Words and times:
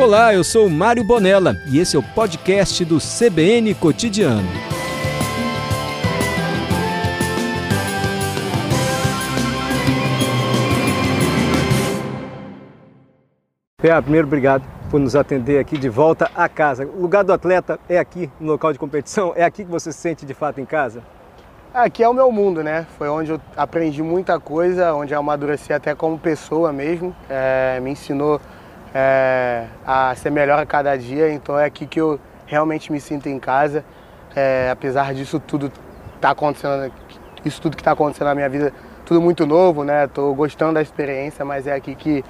Olá, 0.00 0.32
eu 0.32 0.42
sou 0.42 0.66
Mário 0.70 1.04
Bonella 1.04 1.54
e 1.66 1.78
esse 1.78 1.94
é 1.94 1.98
o 1.98 2.02
podcast 2.02 2.82
do 2.86 2.96
CBN 2.96 3.74
Cotidiano. 3.74 4.48
Pé, 13.76 14.00
primeiro 14.00 14.26
obrigado 14.26 14.64
por 14.90 14.98
nos 14.98 15.14
atender 15.14 15.58
aqui 15.58 15.76
de 15.76 15.90
volta 15.90 16.30
a 16.34 16.48
casa. 16.48 16.86
O 16.86 17.02
lugar 17.02 17.22
do 17.22 17.34
atleta 17.34 17.78
é 17.86 17.98
aqui, 17.98 18.30
no 18.40 18.52
local 18.52 18.72
de 18.72 18.78
competição? 18.78 19.34
É 19.36 19.44
aqui 19.44 19.66
que 19.66 19.70
você 19.70 19.92
se 19.92 19.98
sente 19.98 20.24
de 20.24 20.32
fato 20.32 20.62
em 20.62 20.64
casa? 20.64 21.02
Aqui 21.74 22.02
é 22.02 22.08
o 22.08 22.14
meu 22.14 22.32
mundo, 22.32 22.64
né? 22.64 22.86
Foi 22.96 23.10
onde 23.10 23.32
eu 23.32 23.40
aprendi 23.54 24.02
muita 24.02 24.40
coisa, 24.40 24.94
onde 24.94 25.12
eu 25.12 25.18
amadureci 25.18 25.74
até 25.74 25.94
como 25.94 26.18
pessoa 26.18 26.72
mesmo. 26.72 27.14
É, 27.28 27.78
me 27.80 27.90
ensinou 27.90 28.40
é, 28.94 29.66
a 29.86 30.14
ser 30.14 30.30
melhor 30.30 30.58
a 30.58 30.66
cada 30.66 30.96
dia, 30.96 31.32
então 31.32 31.58
é 31.58 31.64
aqui 31.64 31.86
que 31.86 32.00
eu 32.00 32.18
realmente 32.46 32.90
me 32.90 33.00
sinto 33.00 33.28
em 33.28 33.38
casa. 33.38 33.84
É, 34.34 34.70
apesar 34.70 35.12
disso 35.14 35.40
tudo 35.40 35.72
tá 36.20 36.30
acontecendo, 36.30 36.92
isso 37.44 37.60
tudo 37.60 37.76
que 37.76 37.82
está 37.82 37.92
acontecendo 37.92 38.28
na 38.28 38.34
minha 38.34 38.48
vida, 38.48 38.72
tudo 39.04 39.20
muito 39.20 39.46
novo, 39.46 39.84
né? 39.84 40.06
Tô 40.06 40.32
gostando 40.34 40.74
da 40.74 40.82
experiência, 40.82 41.44
mas 41.44 41.66
é 41.66 41.74
aqui 41.74 41.94
que 41.94 42.24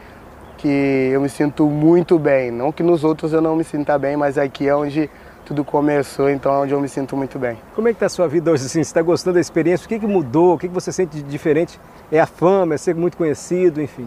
que 0.60 0.68
eu 0.68 1.22
me 1.22 1.28
sinto 1.30 1.64
muito 1.66 2.18
bem. 2.18 2.50
Não 2.50 2.70
que 2.70 2.82
nos 2.82 3.02
outros 3.02 3.32
eu 3.32 3.40
não 3.40 3.56
me 3.56 3.64
sinta 3.64 3.98
bem, 3.98 4.14
mas 4.14 4.36
aqui 4.36 4.68
é 4.68 4.76
onde 4.76 5.08
tudo 5.46 5.64
começou, 5.64 6.28
então 6.28 6.52
é 6.52 6.58
onde 6.58 6.74
eu 6.74 6.80
me 6.80 6.88
sinto 6.88 7.16
muito 7.16 7.38
bem. 7.38 7.58
Como 7.74 7.88
é 7.88 7.92
que 7.92 7.96
está 7.96 8.06
a 8.06 8.10
sua 8.10 8.28
vida 8.28 8.50
hoje? 8.50 8.66
Assim, 8.66 8.84
você 8.84 8.90
está 8.90 9.00
gostando 9.00 9.34
da 9.34 9.40
experiência? 9.40 9.86
O 9.86 9.88
que, 9.88 9.98
que 9.98 10.06
mudou? 10.06 10.54
O 10.54 10.58
que, 10.58 10.68
que 10.68 10.74
você 10.74 10.92
sente 10.92 11.16
de 11.16 11.22
diferente? 11.22 11.80
É 12.12 12.20
a 12.20 12.26
fama, 12.26 12.74
é 12.74 12.76
ser 12.76 12.94
muito 12.94 13.16
conhecido, 13.16 13.80
enfim? 13.80 14.06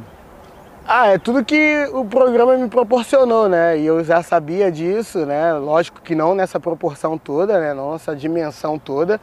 Ah, 0.86 1.08
é 1.08 1.18
tudo 1.18 1.46
que 1.46 1.88
o 1.94 2.04
programa 2.04 2.58
me 2.58 2.68
proporcionou, 2.68 3.48
né? 3.48 3.78
E 3.80 3.86
eu 3.86 4.04
já 4.04 4.22
sabia 4.22 4.70
disso, 4.70 5.26
né? 5.26 5.54
Lógico 5.54 6.02
que 6.02 6.14
não 6.14 6.36
nessa 6.36 6.60
proporção 6.60 7.18
toda, 7.18 7.58
né? 7.58 7.74
Não 7.74 7.94
nessa 7.94 8.14
dimensão 8.14 8.78
toda, 8.78 9.20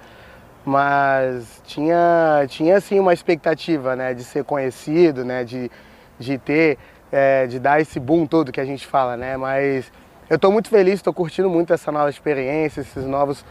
mas 0.65 1.61
tinha, 1.67 2.47
tinha 2.49 2.79
assim 2.79 2.99
uma 2.99 3.13
expectativa, 3.13 3.95
né? 3.95 4.15
De 4.15 4.25
ser 4.25 4.43
conhecido, 4.43 5.23
né? 5.23 5.45
De, 5.45 5.71
de 6.19 6.39
ter 6.39 6.79
é, 7.13 7.47
de 7.47 7.59
dar 7.59 7.79
esse 7.81 8.01
boom 8.01 8.27
todo 8.27 8.53
que 8.53 8.61
a 8.61 8.65
gente 8.65 8.87
fala, 8.87 9.17
né? 9.17 9.37
Mas 9.37 9.93
eu 10.31 10.37
estou 10.37 10.51
muito 10.51 10.71
feliz, 10.71 10.95
estou 10.95 11.13
curtindo 11.13 11.51
muito 11.51 11.75
essa 11.75 11.93
nova 11.93 12.09
experiência, 12.09 12.81
esses 12.81 13.05
novos, 13.05 13.45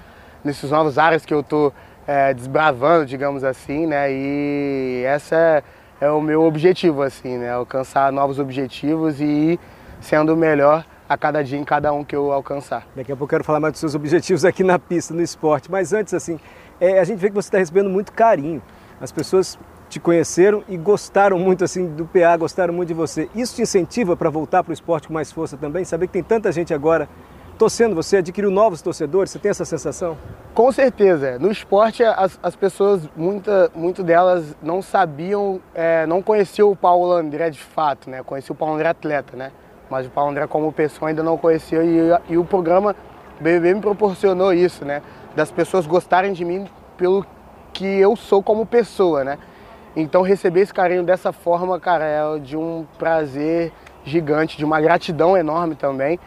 nesses 0.44 0.72
novos 0.72 0.98
áreas 0.98 1.26
que 1.26 1.34
eu 1.34 1.42
estou 1.42 1.74
é, 2.08 2.34
desbravando, 2.34 3.06
digamos 3.06 3.44
assim, 3.44 3.86
né? 3.86 4.12
E 4.12 5.04
essa 5.06 5.36
é, 5.36 5.64
é, 6.02 6.10
o 6.10 6.22
meu 6.22 6.44
objetivo, 6.44 7.02
assim, 7.02 7.38
né? 7.38 7.52
Alcançar 7.52 8.12
novos 8.12 8.40
objetivos 8.40 9.20
e 9.20 9.24
ir 9.24 9.60
sendo 10.00 10.36
melhor 10.36 10.86
a 11.08 11.18
cada 11.18 11.44
dia 11.44 11.58
em 11.58 11.64
cada 11.64 11.92
um 11.92 12.04
que 12.04 12.16
eu 12.16 12.32
alcançar. 12.32 12.88
Daqui 12.96 13.12
a 13.12 13.16
pouco 13.16 13.26
eu 13.26 13.38
quero 13.38 13.44
falar 13.44 13.60
mais 13.60 13.74
dos 13.74 13.80
seus 13.80 13.96
objetivos 13.96 14.46
aqui 14.46 14.64
na 14.64 14.78
pista, 14.80 15.14
no 15.14 15.22
esporte. 15.22 15.70
Mas 15.70 15.92
antes, 15.92 16.14
assim, 16.14 16.40
é, 16.80 17.00
a 17.00 17.04
gente 17.04 17.18
vê 17.18 17.30
que 17.30 17.36
você 17.36 17.48
está 17.48 17.58
recebendo 17.58 17.90
muito 17.90 18.14
carinho. 18.14 18.62
As 19.02 19.12
pessoas 19.12 19.58
te 19.90 20.00
conheceram 20.00 20.64
e 20.70 20.78
gostaram 20.78 21.40
muito 21.40 21.64
assim 21.64 21.88
do 21.88 22.06
PA, 22.06 22.38
gostaram 22.38 22.74
muito 22.74 22.90
de 22.90 22.94
você. 22.94 23.28
Isso 23.36 23.56
te 23.56 23.64
incentiva 23.64 24.16
para 24.16 24.30
voltar 24.30 24.64
para 24.64 24.72
o 24.72 24.74
esporte 24.74 25.08
com 25.08 25.14
mais 25.14 25.32
força 25.32 25.58
também? 25.58 25.84
Saber 25.84 26.08
que 26.08 26.14
tem 26.14 26.24
tanta 26.24 26.52
gente 26.52 26.74
agora 26.74 27.10
torcendo 27.60 27.94
você, 27.94 28.18
adquiriu 28.18 28.50
novos 28.50 28.82
torcedores, 28.82 29.30
você 29.30 29.38
tem 29.38 29.52
essa 29.52 29.66
sensação? 29.66 30.18
Com 30.56 30.72
certeza. 30.72 31.38
No 31.38 31.52
esporte, 31.52 32.02
as, 32.02 32.40
as 32.42 32.56
pessoas, 32.56 33.08
muita, 33.18 33.70
muito 33.76 34.02
delas 34.02 34.56
não 34.64 34.82
sabiam, 34.82 35.60
é, 35.76 36.06
não 36.08 36.22
conheciam 36.22 36.72
o 36.72 36.76
Paulo 36.76 37.12
André 37.12 37.50
de 37.50 37.60
fato, 37.60 38.10
né? 38.10 38.24
Conhecia 38.24 38.54
o 38.54 38.56
Paulo 38.56 38.76
André 38.76 38.88
atleta, 38.88 39.36
né? 39.36 39.52
Mas 39.90 40.08
o 40.08 40.10
Paulo 40.10 40.32
André 40.32 40.48
como 40.48 40.72
pessoa 40.72 41.10
ainda 41.10 41.22
não 41.22 41.38
conhecia 41.38 41.84
e, 41.84 42.00
e 42.30 42.38
o 42.38 42.46
programa 42.46 42.96
BBB 43.42 43.74
me 43.74 43.82
proporcionou 43.82 44.54
isso, 44.54 44.86
né? 44.86 45.02
Das 45.36 45.52
pessoas 45.52 45.86
gostarem 45.86 46.32
de 46.32 46.46
mim 46.46 46.66
pelo 46.98 47.26
que 47.74 47.86
eu 47.86 48.16
sou 48.16 48.42
como 48.42 48.66
pessoa, 48.66 49.26
né? 49.26 49.38
Então 49.98 50.22
receber 50.22 50.62
esse 50.62 50.74
carinho 50.74 51.04
dessa 51.04 51.34
forma, 51.34 51.78
cara, 51.78 52.06
é 52.06 52.40
de 52.40 52.56
um 52.56 52.86
prazer 52.98 53.74
gigante, 54.06 54.58
de 54.58 54.64
uma 54.64 54.80
gratidão 54.80 55.36
enorme 55.36 55.76
também. 55.76 56.18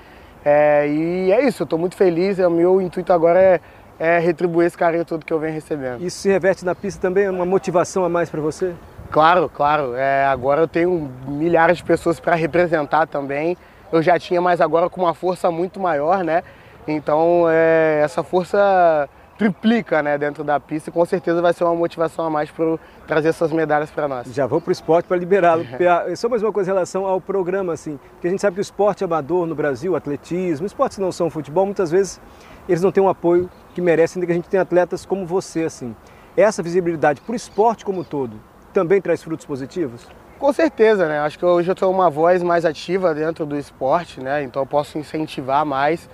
É, 0.45 0.89
e 0.89 1.33
é 1.33 1.47
isso, 1.47 1.63
eu 1.63 1.65
estou 1.65 1.79
muito 1.79 1.97
feliz. 1.97 2.39
O 2.39 2.51
meu 2.51 2.81
intuito 2.81 3.13
agora 3.13 3.41
é, 3.41 3.61
é, 3.99 4.19
retribuir 4.19 4.67
esse 4.67 4.77
carinho 4.77 5.05
todo 5.05 5.25
que 5.25 5.33
eu 5.33 5.39
venho 5.39 5.55
recebendo. 5.55 6.03
Isso 6.03 6.19
se 6.19 6.29
reverte 6.29 6.65
na 6.65 6.75
pista 6.75 7.01
também? 7.01 7.25
É 7.25 7.31
uma 7.31 7.47
motivação 7.47 8.05
a 8.05 8.09
mais 8.09 8.29
para 8.29 8.41
você? 8.41 8.75
Claro, 9.11 9.49
claro. 9.49 9.95
É, 9.95 10.25
agora 10.27 10.63
eu 10.63 10.69
tenho 10.69 11.11
milhares 11.27 11.77
de 11.77 11.85
pessoas 11.85 12.19
para 12.19 12.35
representar 12.35 13.07
também. 13.07 13.57
Eu 13.93 14.03
já 14.03 14.19
tinha, 14.19 14.41
mas 14.41 14.61
agora 14.61 14.89
com 14.89 15.03
uma 15.03 15.15
força 15.15 15.51
muito 15.51 15.79
maior, 15.79 16.25
né? 16.25 16.43
Então, 16.89 17.45
é, 17.49 18.01
essa 18.03 18.23
força 18.23 19.09
triplica 19.39 20.03
né, 20.03 20.17
dentro 20.19 20.45
da 20.45 20.59
pista 20.61 20.91
e 20.91 20.93
com 20.93 21.05
certeza 21.05 21.41
vai 21.41 21.53
ser 21.53 21.65
uma 21.65 21.75
motivação 21.75 22.25
a 22.25 22.31
mais 22.31 22.51
para 22.51 22.79
trazer 23.07 23.29
essas 23.29 23.51
medalhas 23.53 23.91
para 23.91 24.07
nós. 24.07 24.33
Já 24.33 24.47
vou 24.47 24.61
para 24.61 24.71
o 24.71 24.73
esporte 24.73 25.07
para 25.07 25.17
liberá-lo. 25.17 25.65
Só 26.17 26.29
mais 26.29 26.43
uma 26.43 26.53
coisa 26.53 26.71
em 26.71 26.75
relação 26.75 27.07
ao 27.07 27.21
programa, 27.21 27.73
assim, 27.73 27.99
porque 28.13 28.29
a 28.29 28.31
gente 28.31 28.41
sabe 28.41 28.55
que 28.55 28.61
o 28.61 28.63
esporte 28.63 29.05
amador 29.05 29.47
no 29.47 29.55
Brasil, 29.55 29.97
atletismo, 29.97 30.67
esportes 30.67 30.99
não 30.99 31.11
são 31.11 31.31
futebol, 31.31 31.65
muitas 31.65 31.91
vezes 31.91 32.21
eles 32.69 32.83
não 32.83 32.93
têm 32.93 33.03
um 33.03 33.09
apoio 33.09 33.51
que 33.75 33.81
merecem, 33.81 34.21
ainda 34.21 34.27
que 34.27 34.33
a 34.33 34.37
gente 34.37 34.49
tenha 34.49 34.63
atletas 34.63 35.05
como 35.05 35.27
você, 35.27 35.65
assim. 35.65 35.97
Essa 36.37 36.63
visibilidade 36.63 37.21
para 37.21 37.33
o 37.33 37.37
esporte 37.37 37.85
como 37.85 38.01
um 38.01 38.05
todo 38.05 38.53
também 38.73 39.01
traz 39.01 39.23
frutos 39.23 39.47
positivos? 39.47 40.07
Com 40.39 40.53
certeza, 40.53 41.07
né? 41.07 41.21
Acho 41.21 41.39
que 41.39 41.45
hoje 41.45 41.71
eu 41.71 41.75
estou 41.75 41.93
uma 41.93 42.11
voz 42.11 42.43
mais 42.43 42.65
ativa 42.65 43.15
dentro 43.15 43.47
do 43.47 43.57
esporte, 43.57 44.21
né? 44.21 44.43
Então 44.43 44.63
eu 44.63 44.67
posso 44.67 44.99
incentivar 44.99 45.65
mais 45.65 46.09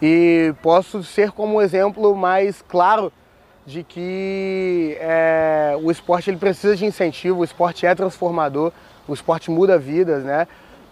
e 0.00 0.54
posso 0.62 1.02
ser 1.02 1.32
como 1.32 1.60
exemplo 1.60 2.14
mais 2.14 2.62
claro 2.62 3.12
de 3.66 3.82
que 3.82 4.96
é, 5.00 5.76
o 5.82 5.90
esporte 5.90 6.30
ele 6.30 6.38
precisa 6.38 6.74
de 6.74 6.86
incentivo, 6.86 7.40
o 7.40 7.44
esporte 7.44 7.84
é 7.84 7.94
transformador, 7.94 8.72
o 9.06 9.12
esporte 9.12 9.50
muda 9.50 9.78
vidas, 9.78 10.24
né? 10.24 10.46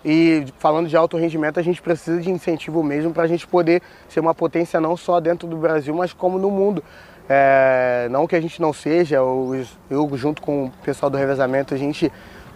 E 0.04 0.44
falando 0.58 0.86
de 0.86 0.96
alto 0.96 1.16
rendimento, 1.16 1.58
a 1.58 1.62
gente 1.62 1.80
precisa 1.80 2.20
de 2.20 2.30
incentivo 2.30 2.82
mesmo 2.82 3.12
para 3.12 3.24
a 3.24 3.26
gente 3.26 3.46
poder 3.46 3.82
ser 4.08 4.20
uma 4.20 4.34
potência 4.34 4.80
não 4.80 4.96
só 4.96 5.18
dentro 5.20 5.48
do 5.48 5.56
Brasil, 5.56 5.94
mas 5.94 6.12
como 6.12 6.38
no 6.38 6.50
mundo. 6.50 6.84
É, 7.28 8.06
não 8.10 8.26
que 8.26 8.36
a 8.36 8.40
gente 8.40 8.60
não 8.60 8.72
seja, 8.72 9.16
eu, 9.16 10.10
junto 10.12 10.40
com 10.40 10.66
o 10.66 10.70
pessoal 10.84 11.10
do 11.10 11.18
revezamento, 11.18 11.74
a 11.74 11.76
gente 11.76 12.12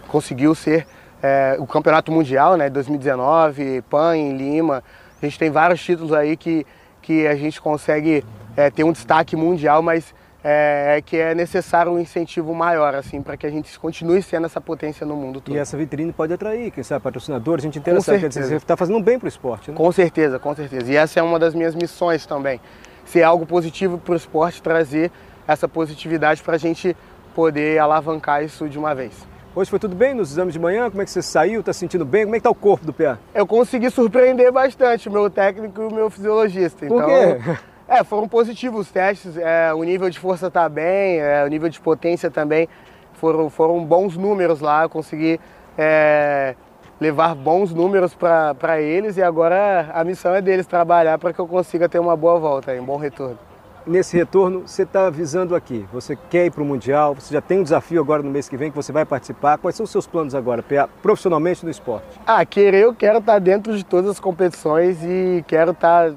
conseguiu 0.07 0.55
ser 0.55 0.87
é, 1.21 1.57
o 1.59 1.67
campeonato 1.67 2.11
mundial, 2.11 2.55
né, 2.55 2.69
2019, 2.69 3.81
PAN 3.89 4.15
em 4.15 4.37
Lima, 4.37 4.83
a 5.25 5.29
gente 5.29 5.39
tem 5.39 5.49
vários 5.49 5.81
títulos 5.83 6.13
aí 6.13 6.35
que, 6.35 6.65
que 7.01 7.27
a 7.27 7.35
gente 7.35 7.61
consegue 7.61 8.23
é, 8.55 8.69
ter 8.69 8.83
um 8.83 8.91
destaque 8.91 9.35
mundial, 9.35 9.81
mas 9.81 10.13
é, 10.43 10.97
é, 10.97 11.01
que 11.01 11.17
é 11.17 11.35
necessário 11.35 11.91
um 11.91 11.99
incentivo 11.99 12.53
maior, 12.53 12.95
assim, 12.95 13.21
para 13.21 13.37
que 13.37 13.45
a 13.45 13.49
gente 13.49 13.77
continue 13.79 14.23
sendo 14.23 14.45
essa 14.45 14.59
potência 14.59 15.05
no 15.05 15.15
mundo 15.15 15.39
todo. 15.39 15.55
E 15.55 15.59
essa 15.59 15.77
vitrine 15.77 16.11
pode 16.11 16.33
atrair, 16.33 16.71
quem 16.71 16.83
sabe, 16.83 17.03
patrocinadores, 17.03 17.63
a 17.63 17.67
gente 17.67 17.77
interessado, 17.77 18.19
quer 18.19 18.27
dizer, 18.27 18.45
você 18.45 18.55
está 18.55 18.75
fazendo 18.75 18.99
bem 18.99 19.19
para 19.19 19.27
o 19.27 19.29
esporte, 19.29 19.69
né? 19.69 19.77
Com 19.77 19.91
certeza, 19.91 20.39
com 20.39 20.55
certeza. 20.55 20.91
E 20.91 20.95
essa 20.95 21.19
é 21.19 21.23
uma 21.23 21.37
das 21.37 21.53
minhas 21.53 21.75
missões 21.75 22.25
também, 22.25 22.59
ser 23.05 23.21
algo 23.21 23.45
positivo 23.45 23.99
para 23.99 24.13
o 24.13 24.15
esporte, 24.15 24.61
trazer 24.61 25.11
essa 25.47 25.67
positividade 25.67 26.41
para 26.41 26.55
a 26.55 26.59
gente 26.59 26.95
poder 27.35 27.79
alavancar 27.79 28.43
isso 28.43 28.67
de 28.67 28.79
uma 28.79 28.95
vez. 28.95 29.13
Hoje 29.53 29.69
foi 29.69 29.79
tudo 29.79 29.93
bem 29.93 30.13
nos 30.13 30.31
exames 30.31 30.53
de 30.53 30.59
manhã? 30.59 30.89
Como 30.89 31.01
é 31.01 31.05
que 31.05 31.11
você 31.11 31.21
saiu? 31.21 31.59
Está 31.59 31.73
sentindo 31.73 32.05
bem? 32.05 32.23
Como 32.23 32.33
é 32.33 32.39
que 32.39 32.47
está 32.47 32.49
o 32.49 32.55
corpo 32.55 32.85
do 32.85 32.93
PA? 32.93 33.19
Eu 33.35 33.45
consegui 33.45 33.89
surpreender 33.89 34.49
bastante 34.49 35.09
o 35.09 35.11
meu 35.11 35.29
técnico 35.29 35.81
e 35.81 35.85
o 35.87 35.93
meu 35.93 36.09
fisiologista. 36.09 36.85
Por 36.85 37.03
então, 37.03 37.07
quê? 37.07 37.59
É, 37.85 38.05
foram 38.05 38.25
positivos 38.25 38.87
os 38.87 38.91
testes. 38.91 39.35
É, 39.35 39.73
o 39.73 39.83
nível 39.83 40.09
de 40.09 40.17
força 40.17 40.47
está 40.47 40.69
bem, 40.69 41.19
é, 41.19 41.43
o 41.43 41.47
nível 41.49 41.67
de 41.67 41.77
potência 41.81 42.31
também. 42.31 42.69
Foram, 43.15 43.49
foram 43.49 43.83
bons 43.83 44.15
números 44.15 44.61
lá. 44.61 44.83
Eu 44.83 44.89
consegui 44.89 45.37
é, 45.77 46.55
levar 47.01 47.35
bons 47.35 47.73
números 47.73 48.15
para 48.15 48.79
eles 48.79 49.17
e 49.17 49.21
agora 49.21 49.91
a 49.93 50.05
missão 50.05 50.33
é 50.33 50.41
deles 50.41 50.65
trabalhar 50.65 51.17
para 51.17 51.33
que 51.33 51.39
eu 51.39 51.47
consiga 51.47 51.89
ter 51.89 51.99
uma 51.99 52.15
boa 52.15 52.39
volta, 52.39 52.71
um 52.71 52.85
bom 52.85 52.95
retorno 52.95 53.50
nesse 53.85 54.15
retorno 54.15 54.67
você 54.67 54.83
está 54.83 55.09
visando 55.09 55.55
aqui? 55.55 55.85
Você 55.91 56.17
quer 56.29 56.45
ir 56.45 56.51
para 56.51 56.63
o 56.63 56.65
Mundial? 56.65 57.15
Você 57.15 57.33
já 57.33 57.41
tem 57.41 57.59
um 57.59 57.63
desafio 57.63 58.01
agora 58.01 58.21
no 58.21 58.29
mês 58.29 58.47
que 58.47 58.57
vem 58.57 58.69
que 58.69 58.75
você 58.75 58.91
vai 58.91 59.05
participar? 59.05 59.57
Quais 59.57 59.75
são 59.75 59.83
os 59.83 59.89
seus 59.89 60.07
planos 60.07 60.35
agora, 60.35 60.63
profissionalmente 61.01 61.63
no 61.63 61.71
esporte? 61.71 62.07
Ah, 62.25 62.45
querer 62.45 62.83
eu 62.83 62.93
quero 62.93 63.19
estar 63.19 63.33
tá 63.33 63.39
dentro 63.39 63.75
de 63.75 63.83
todas 63.83 64.09
as 64.09 64.19
competições 64.19 64.97
e 65.03 65.43
quero 65.47 65.71
estar 65.71 66.11
tá 66.11 66.15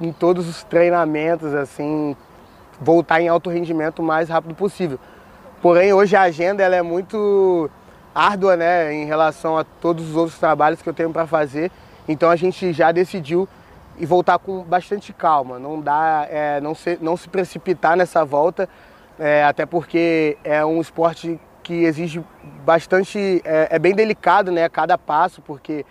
em 0.00 0.12
todos 0.12 0.48
os 0.48 0.62
treinamentos, 0.62 1.52
assim, 1.54 2.16
voltar 2.80 3.20
em 3.20 3.28
alto 3.28 3.50
rendimento 3.50 4.00
o 4.00 4.02
mais 4.02 4.28
rápido 4.28 4.54
possível. 4.54 4.98
Porém, 5.60 5.92
hoje 5.92 6.14
a 6.14 6.22
agenda 6.22 6.62
ela 6.62 6.76
é 6.76 6.82
muito 6.82 7.68
árdua, 8.14 8.56
né, 8.56 8.92
em 8.94 9.04
relação 9.04 9.56
a 9.56 9.64
todos 9.64 10.08
os 10.10 10.16
outros 10.16 10.38
trabalhos 10.38 10.80
que 10.80 10.88
eu 10.88 10.94
tenho 10.94 11.10
para 11.10 11.26
fazer. 11.26 11.70
Então 12.08 12.30
a 12.30 12.36
gente 12.36 12.72
já 12.72 12.90
decidiu 12.92 13.48
e 13.98 14.06
voltar 14.06 14.38
com 14.38 14.62
bastante 14.62 15.12
calma, 15.12 15.58
não 15.58 15.80
dá, 15.80 16.26
é, 16.30 16.60
não, 16.60 16.74
se, 16.74 16.98
não 17.00 17.16
se 17.16 17.28
precipitar 17.28 17.96
nessa 17.96 18.24
volta, 18.24 18.68
é, 19.18 19.42
até 19.42 19.66
porque 19.66 20.38
é 20.44 20.64
um 20.64 20.80
esporte 20.80 21.40
que 21.62 21.84
exige 21.84 22.24
bastante, 22.64 23.42
é, 23.44 23.68
é, 23.72 23.78
bem 23.78 23.94
delicado, 23.94 24.50
né, 24.50 24.68
cada 24.68 24.96
passo, 24.96 25.42
porque 25.42 25.84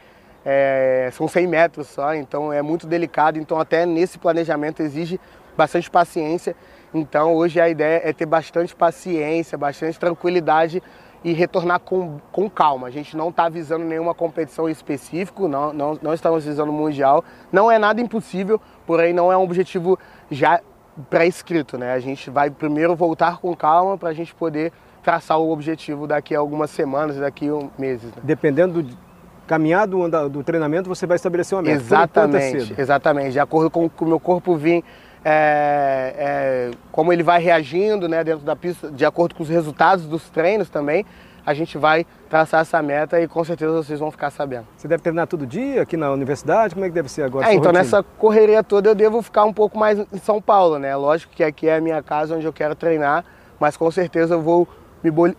é, 0.46 1.10
são 1.12 1.28
100 1.28 1.46
metros 1.46 1.88
só, 1.88 2.16
então 2.16 2.52
é 2.52 2.62
muito 2.62 2.88
delicado. 2.88 3.38
Então 3.38 3.60
até 3.60 3.86
nesse 3.86 4.18
planejamento 4.18 4.82
exige 4.82 5.20
bastante 5.56 5.92
paciência. 5.92 6.56
Então 6.94 7.36
hoje 7.36 7.60
a 7.60 7.68
ideia 7.68 8.02
é 8.04 8.14
ter 8.14 8.26
bastante 8.26 8.76
paciência, 8.76 9.58
bastante 9.58 10.00
tranquilidade 10.00 10.82
e 11.28 11.34
retornar 11.34 11.82
com, 11.82 12.20
com 12.32 12.50
calma. 12.50 12.88
A 12.88 12.90
gente 12.90 13.18
não 13.18 13.28
está 13.28 13.50
visando 13.50 13.84
nenhuma 13.84 14.14
competição 14.14 14.70
específica, 14.70 15.46
não, 15.46 15.74
não, 15.74 16.00
não 16.02 16.14
estamos 16.14 16.46
visando 16.46 16.72
o 16.72 16.74
Mundial. 16.74 17.22
Não 17.52 17.70
é 17.70 17.78
nada 17.78 18.00
impossível, 18.00 18.62
porém 18.86 19.12
não 19.12 19.30
é 19.30 19.36
um 19.36 19.44
objetivo 19.44 20.00
já 20.32 20.62
pré-escrito. 21.10 21.78
Né? 21.78 21.92
A 21.92 22.00
gente 22.00 22.30
vai 22.30 22.50
primeiro 22.50 22.96
voltar 22.96 23.40
com 23.40 23.54
calma 23.54 23.98
para 23.98 24.08
a 24.08 24.14
gente 24.14 24.34
poder 24.34 24.72
traçar 25.04 25.38
o 25.38 25.52
objetivo 25.52 26.08
daqui 26.08 26.34
a 26.34 26.40
algumas 26.40 26.70
semanas, 26.70 27.18
daqui 27.18 27.50
a 27.50 27.68
meses. 27.78 28.06
Né? 28.16 28.22
Dependendo 28.24 28.82
do 28.82 28.98
caminhar 29.46 29.86
do, 29.86 30.30
do, 30.30 30.44
treinamento, 30.46 30.88
você 30.88 31.06
vai 31.06 31.16
estabelecer 31.16 31.58
uma 31.58 31.62
meta. 31.62 31.76
Exatamente, 31.76 32.74
exatamente. 32.78 33.32
De 33.32 33.40
acordo 33.40 33.70
com 33.70 33.90
o 34.00 34.06
meu 34.06 34.20
corpo 34.20 34.56
vir 34.56 34.82
é, 35.30 36.14
é, 36.18 36.72
como 36.90 37.12
ele 37.12 37.22
vai 37.22 37.42
reagindo 37.42 38.08
né, 38.08 38.24
dentro 38.24 38.46
da 38.46 38.56
pista, 38.56 38.90
de 38.90 39.06
acordo 39.06 39.36
com 39.36 39.44
os 39.44 39.50
resultados 39.50 40.06
dos 40.06 40.30
treinos 40.30 40.70
também, 40.70 41.06
a 41.46 41.54
gente 41.54 41.78
vai 41.78 42.06
traçar 42.30 42.62
essa 42.62 42.82
meta 42.82 43.20
e 43.20 43.28
com 43.28 43.44
certeza 43.44 43.74
vocês 43.74 44.00
vão 44.00 44.10
ficar 44.10 44.30
sabendo. 44.30 44.66
Você 44.78 44.88
deve 44.88 45.04
treinar 45.04 45.28
todo 45.28 45.46
dia 45.46 45.82
aqui 45.82 45.98
na 45.98 46.10
universidade? 46.12 46.74
Como 46.74 46.86
é 46.86 46.88
que 46.88 46.96
deve 46.96 47.10
ser 47.10 47.24
agora? 47.24 47.46
É, 47.48 47.50
então 47.50 47.72
rotina? 47.72 47.84
nessa 47.84 48.02
correria 48.02 48.64
toda 48.64 48.90
eu 48.90 48.96
devo 48.96 49.22
ficar 49.22 49.44
um 49.44 49.52
pouco 49.52 49.78
mais 49.78 50.00
em 50.00 50.18
São 50.18 50.42
Paulo, 50.42 50.80
né? 50.80 50.96
Lógico 50.96 51.34
que 51.36 51.44
aqui 51.44 51.68
é 51.68 51.76
a 51.76 51.82
minha 51.82 52.02
casa 52.02 52.34
onde 52.34 52.46
eu 52.46 52.54
quero 52.54 52.74
treinar, 52.74 53.26
mas 53.60 53.76
com 53.76 53.92
certeza 53.92 54.36
eu 54.36 54.42
vou 54.42 54.66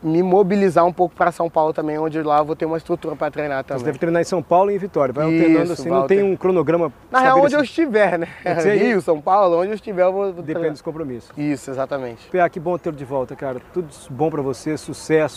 me 0.02 0.22
mobilizar 0.22 0.84
um 0.84 0.92
pouco 0.92 1.14
para 1.14 1.32
São 1.32 1.50
Paulo 1.50 1.72
também, 1.72 1.98
onde 1.98 2.22
lá 2.22 2.38
eu 2.38 2.44
vou 2.44 2.56
ter 2.56 2.64
uma 2.64 2.76
estrutura 2.76 3.16
para 3.16 3.30
treinar 3.30 3.64
também. 3.64 3.80
Você 3.80 3.86
deve 3.86 3.98
treinar 3.98 4.22
em 4.22 4.24
São 4.24 4.42
Paulo 4.42 4.70
e 4.70 4.74
em 4.74 4.78
Vitória, 4.78 5.12
vai 5.12 5.28
Isso, 5.28 5.42
alternando 5.42 5.72
assim, 5.72 5.88
não 5.88 6.06
tem 6.06 6.22
um 6.22 6.36
cronograma 6.36 6.92
Na 7.10 7.20
real, 7.20 7.40
onde 7.40 7.54
eu 7.54 7.62
estiver, 7.62 8.18
né? 8.18 8.28
Rio, 8.78 9.00
São 9.00 9.20
Paulo, 9.20 9.60
onde 9.60 9.70
eu 9.70 9.74
estiver 9.74 10.02
eu 10.02 10.12
vou, 10.12 10.26
Depende 10.32 10.52
treinar. 10.52 10.72
dos 10.72 10.82
compromissos. 10.82 11.30
Isso, 11.36 11.70
exatamente. 11.70 12.28
Pia, 12.30 12.48
que 12.48 12.60
bom 12.60 12.78
tê-lo 12.78 12.96
de 12.96 13.04
volta, 13.04 13.34
cara. 13.34 13.60
Tudo 13.72 13.88
bom 14.10 14.30
para 14.30 14.42
você, 14.42 14.76
sucesso. 14.76 15.36